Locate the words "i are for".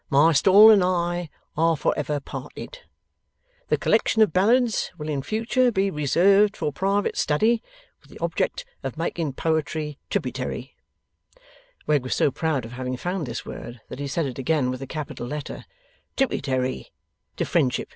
0.83-1.93